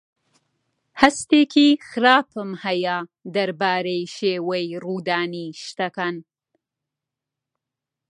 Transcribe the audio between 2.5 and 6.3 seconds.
هەیە دەربارەی شێوەی ڕوودانی شتەکان.